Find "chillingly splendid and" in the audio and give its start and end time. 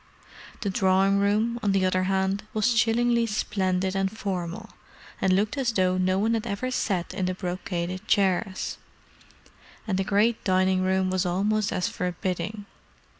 2.73-4.09